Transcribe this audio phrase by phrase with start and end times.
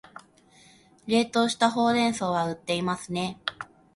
[1.05, 3.37] 冷凍したほうれん草は売っていますね